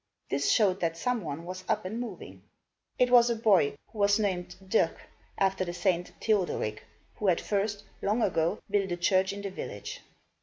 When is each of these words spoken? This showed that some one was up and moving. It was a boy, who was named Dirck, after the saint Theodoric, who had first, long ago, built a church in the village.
This 0.31 0.49
showed 0.51 0.79
that 0.79 0.97
some 0.97 1.23
one 1.23 1.45
was 1.45 1.63
up 1.69 1.85
and 1.85 1.99
moving. 1.99 2.41
It 2.97 3.11
was 3.11 3.29
a 3.29 3.35
boy, 3.35 3.77
who 3.91 3.99
was 3.99 4.17
named 4.17 4.55
Dirck, 4.67 4.97
after 5.37 5.63
the 5.63 5.73
saint 5.75 6.11
Theodoric, 6.19 6.81
who 7.17 7.27
had 7.27 7.39
first, 7.39 7.83
long 8.01 8.23
ago, 8.23 8.57
built 8.67 8.91
a 8.91 8.97
church 8.97 9.31
in 9.31 9.43
the 9.43 9.51
village. 9.51 10.01